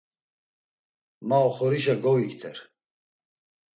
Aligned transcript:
Ma 1.27 1.37
oxorişa 1.47 1.95
govikter. 2.03 2.57